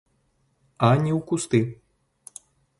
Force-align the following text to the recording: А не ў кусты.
А 0.87 0.89
не 1.03 1.11
ў 1.17 1.21
кусты. 1.29 1.61